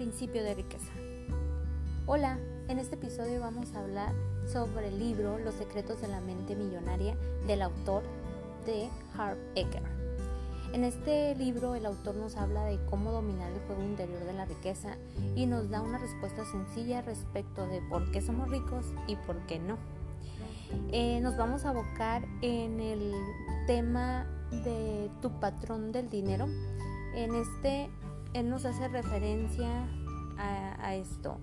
[0.00, 0.90] Principio de riqueza.
[2.06, 4.14] Hola, en este episodio vamos a hablar
[4.50, 8.02] sobre el libro Los secretos de la mente millonaria del autor
[8.64, 9.82] de Harv Eker.
[10.72, 14.46] En este libro el autor nos habla de cómo dominar el juego interior de la
[14.46, 14.96] riqueza
[15.36, 19.58] y nos da una respuesta sencilla respecto de por qué somos ricos y por qué
[19.58, 19.76] no.
[20.92, 23.12] Eh, nos vamos a abocar en el
[23.66, 26.46] tema de tu patrón del dinero.
[27.14, 27.90] En este,
[28.34, 29.86] él nos hace referencia
[30.38, 31.38] a, esto.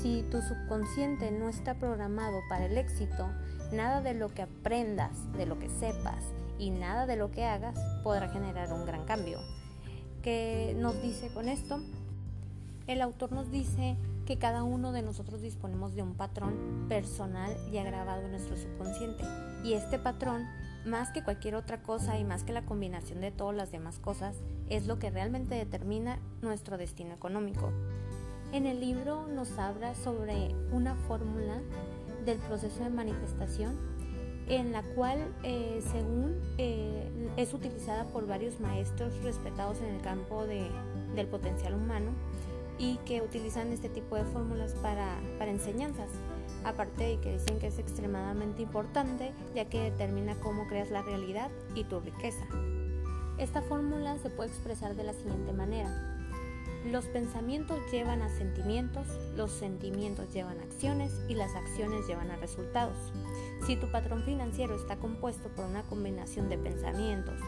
[0.00, 3.28] Si tu subconsciente no está programado para el éxito,
[3.72, 6.24] nada de lo que aprendas, de lo que sepas
[6.58, 9.40] y nada de lo que hagas podrá generar un gran cambio.
[10.22, 11.80] ¿Qué nos dice con esto?
[12.86, 17.82] El autor nos dice que cada uno de nosotros disponemos de un patrón personal ya
[17.82, 19.24] grabado en nuestro subconsciente.
[19.64, 20.46] Y este patrón,
[20.86, 24.36] más que cualquier otra cosa y más que la combinación de todas las demás cosas,
[24.70, 27.72] es lo que realmente determina nuestro destino económico.
[28.52, 31.60] En el libro nos habla sobre una fórmula
[32.24, 33.76] del proceso de manifestación
[34.48, 40.46] en la cual, eh, según eh, es utilizada por varios maestros respetados en el campo
[40.46, 42.12] del potencial humano
[42.78, 46.08] y que utilizan este tipo de fórmulas para, para enseñanzas.
[46.64, 51.50] Aparte de que dicen que es extremadamente importante ya que determina cómo creas la realidad
[51.74, 52.46] y tu riqueza.
[53.38, 55.88] Esta fórmula se puede expresar de la siguiente manera.
[56.90, 62.36] Los pensamientos llevan a sentimientos, los sentimientos llevan a acciones y las acciones llevan a
[62.36, 62.96] resultados.
[63.66, 67.38] Si tu patrón financiero está compuesto por una combinación de pensamientos,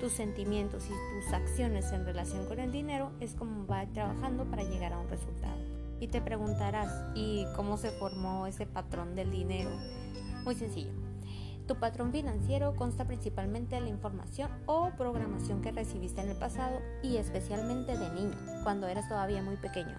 [0.00, 4.62] tus sentimientos y tus acciones en relación con el dinero, es como va trabajando para
[4.62, 5.58] llegar a un resultado.
[5.98, 9.70] Y te preguntarás, ¿y cómo se formó ese patrón del dinero?
[10.44, 11.09] Muy sencillo.
[11.70, 16.80] Tu patrón financiero consta principalmente de la información o programación que recibiste en el pasado
[17.00, 19.96] y especialmente de niño, cuando eras todavía muy pequeño.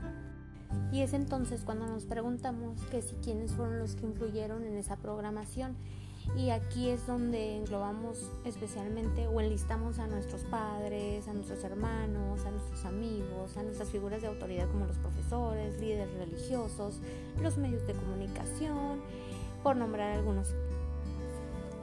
[0.91, 4.97] Y es entonces cuando nos preguntamos que si quiénes fueron los que influyeron en esa
[4.97, 5.77] programación.
[6.35, 12.51] Y aquí es donde englobamos especialmente o enlistamos a nuestros padres, a nuestros hermanos, a
[12.51, 16.99] nuestros amigos, a nuestras figuras de autoridad como los profesores, líderes religiosos,
[17.41, 18.99] los medios de comunicación,
[19.63, 20.53] por nombrar algunos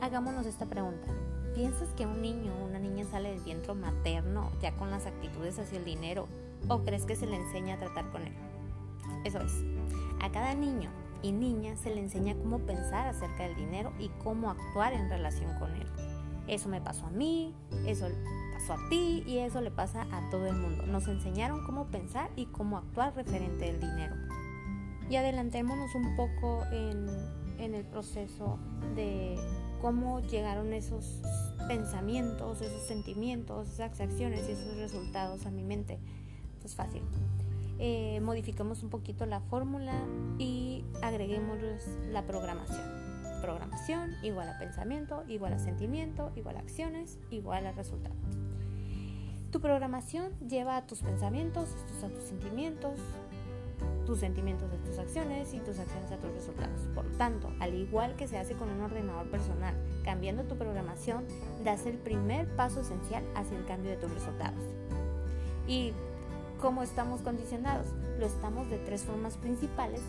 [0.00, 1.08] Hagámonos esta pregunta.
[1.54, 5.58] ¿Piensas que un niño o una niña sale del vientre materno ya con las actitudes
[5.58, 6.28] hacia el dinero
[6.68, 8.32] o crees que se le enseña a tratar con él?
[9.24, 9.52] Eso es.
[10.20, 14.50] A cada niño y niña se le enseña cómo pensar acerca del dinero y cómo
[14.50, 15.88] actuar en relación con él.
[16.46, 17.52] Eso me pasó a mí,
[17.84, 18.06] eso
[18.54, 20.86] pasó a ti y eso le pasa a todo el mundo.
[20.86, 24.14] Nos enseñaron cómo pensar y cómo actuar referente del dinero.
[25.10, 27.08] Y adelantémonos un poco en,
[27.58, 28.58] en el proceso
[28.94, 29.36] de
[29.80, 31.20] cómo llegaron esos
[31.66, 35.98] pensamientos, esos sentimientos, esas acciones y esos resultados a mi mente.
[36.60, 37.02] Pues fácil.
[37.78, 39.94] Eh, modificamos un poquito la fórmula
[40.38, 41.58] y agreguemos
[42.10, 42.82] la programación.
[43.40, 48.16] Programación igual a pensamiento, igual a sentimiento, igual a acciones, igual a resultados.
[49.52, 51.70] Tu programación lleva a tus pensamientos,
[52.04, 52.98] a tus sentimientos,
[54.08, 56.80] tus sentimientos de tus acciones y tus acciones a tus resultados.
[56.94, 61.26] Por lo tanto, al igual que se hace con un ordenador personal, cambiando tu programación,
[61.62, 64.64] das el primer paso esencial hacia el cambio de tus resultados.
[65.66, 65.92] ¿Y
[66.58, 67.86] cómo estamos condicionados?
[68.18, 70.00] Lo estamos de tres formas principales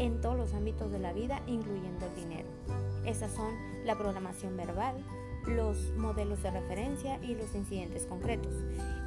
[0.00, 2.48] en todos los ámbitos de la vida, incluyendo el dinero.
[3.06, 3.54] Esas son
[3.84, 4.96] la programación verbal,
[5.46, 8.52] los modelos de referencia y los incidentes concretos.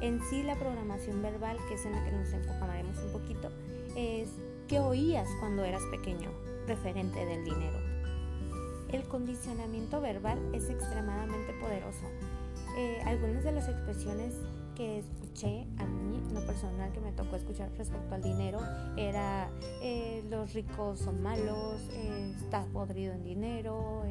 [0.00, 3.50] En sí, la programación verbal, que es en la que nos enfocaremos un poquito,
[3.96, 4.28] es
[4.68, 6.30] qué oías cuando eras pequeño
[6.66, 7.78] referente del dinero.
[8.90, 12.06] El condicionamiento verbal es extremadamente poderoso.
[12.76, 14.34] Eh, algunas de las expresiones
[14.74, 18.60] que escuché a mí, en lo personal que me tocó escuchar respecto al dinero,
[18.96, 19.50] era
[19.82, 24.04] eh, los ricos son malos, eh, estás podrido en dinero,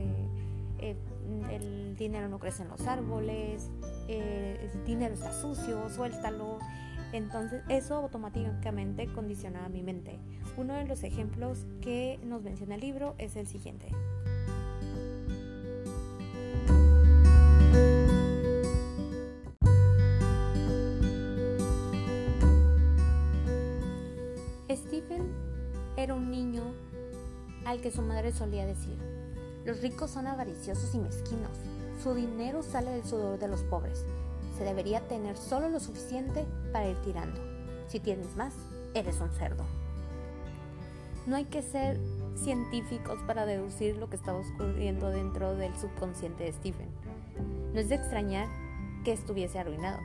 [1.50, 3.70] el dinero no crece en los árboles,
[4.08, 6.60] el dinero está sucio, suéltalo.
[7.14, 10.20] Entonces eso automáticamente condicionaba mi mente.
[10.58, 13.90] Uno de los ejemplos que nos menciona el libro es el siguiente.
[24.70, 25.34] Stephen
[25.96, 26.64] era un niño
[27.66, 28.98] al que su madre solía decir,
[29.66, 31.58] los ricos son avariciosos y mezquinos,
[32.02, 34.06] su dinero sale del sudor de los pobres,
[34.58, 37.40] se debería tener solo lo suficiente para ir tirando,
[37.88, 38.54] si tienes más,
[38.94, 39.64] eres un cerdo.
[41.26, 42.00] No hay que ser
[42.36, 46.90] científicos para deducir lo que estaba ocurriendo dentro del subconsciente de Stephen.
[47.74, 48.48] No es de extrañar
[49.04, 50.00] que estuviese arruinado.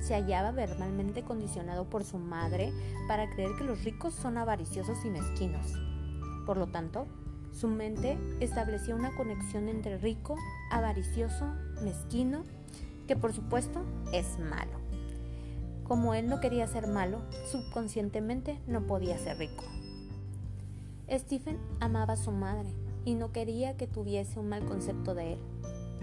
[0.00, 2.72] Se hallaba verbalmente condicionado por su madre
[3.08, 5.72] para creer que los ricos son avariciosos y mezquinos.
[6.44, 7.06] Por lo tanto,
[7.52, 10.36] su mente establecía una conexión entre rico,
[10.70, 11.46] avaricioso,
[11.82, 12.44] mezquino,
[13.08, 14.85] que por supuesto es malo.
[15.86, 19.64] Como él no quería ser malo, subconscientemente no podía ser rico.
[21.08, 22.68] Stephen amaba a su madre
[23.04, 25.38] y no quería que tuviese un mal concepto de él.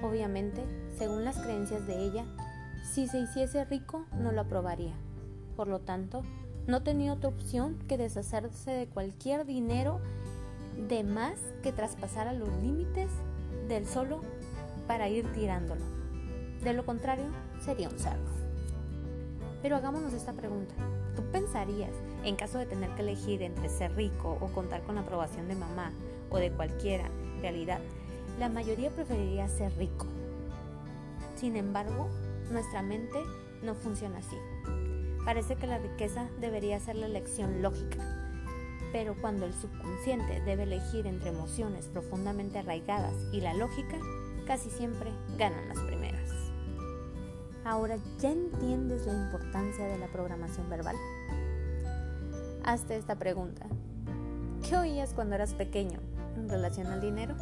[0.01, 0.63] Obviamente,
[0.97, 2.25] según las creencias de ella,
[2.93, 4.93] si se hiciese rico no lo aprobaría.
[5.57, 6.21] Por lo tanto,
[6.65, 9.99] no tenía otra opción que deshacerse de cualquier dinero
[10.87, 13.11] de más que traspasara los límites
[13.67, 14.21] del solo
[14.87, 15.83] para ir tirándolo.
[16.63, 17.25] De lo contrario,
[17.59, 18.42] sería un cerdo.
[19.63, 20.75] Pero hagámonos esta pregunta.
[21.15, 21.89] ¿Tú pensarías,
[22.25, 25.55] en caso de tener que elegir entre ser rico o contar con la aprobación de
[25.55, 25.93] mamá
[26.29, 27.05] o de cualquiera
[27.41, 27.79] realidad,
[28.39, 30.05] la mayoría preferiría ser rico?
[31.37, 32.09] Sin embargo,
[32.51, 33.19] nuestra mente
[33.63, 34.35] no funciona así.
[35.23, 38.05] Parece que la riqueza debería ser la elección lógica,
[38.91, 43.97] pero cuando el subconsciente debe elegir entre emociones profundamente arraigadas y la lógica,
[44.45, 46.22] casi siempre ganan las primeras.
[47.65, 50.97] Ahora ya entiendes la importancia de la programación verbal.
[52.65, 53.65] Hazte esta pregunta.
[54.67, 55.99] ¿Qué oías cuando eras pequeño
[56.35, 57.35] en relación al dinero?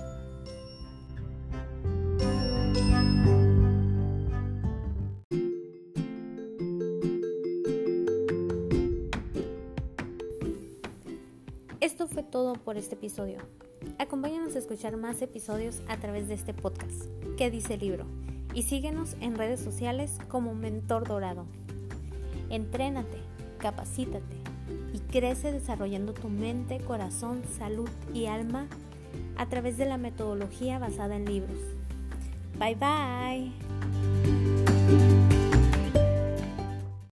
[11.80, 13.40] Esto fue todo por este episodio.
[13.98, 17.06] Acompáñanos a escuchar más episodios a través de este podcast.
[17.38, 18.21] ¿Qué dice el libro?
[18.54, 21.46] Y síguenos en redes sociales como Mentor Dorado.
[22.50, 23.18] Entrénate,
[23.58, 24.36] capacítate
[24.94, 28.68] y crece desarrollando tu mente, corazón, salud y alma
[29.38, 31.58] a través de la metodología basada en libros.
[32.60, 33.52] Bye bye.